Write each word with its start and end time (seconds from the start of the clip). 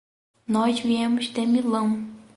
Nós 0.47 0.79
viemos 0.79 1.27
de 1.27 1.45
Milão. 1.45 2.03